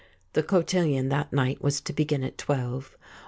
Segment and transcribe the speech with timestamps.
[0.33, 2.97] The cotillion that night was to begin at twelve.